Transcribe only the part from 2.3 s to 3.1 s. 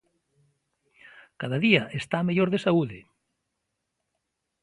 de saúde.